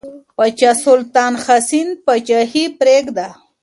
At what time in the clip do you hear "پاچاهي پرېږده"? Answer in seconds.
2.05-3.27